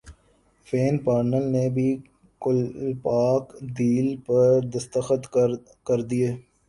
[0.67, 1.87] when Parnell نے بھی
[2.41, 3.43] Kolpak
[3.77, 5.23] deal پر دستخط
[5.87, 6.29] کردیے